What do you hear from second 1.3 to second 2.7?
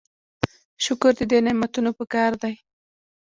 نعمتونو پکار دی.